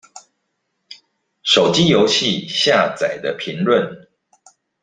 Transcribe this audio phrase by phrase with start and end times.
[1.43, 4.07] 手機遊戲下載的評論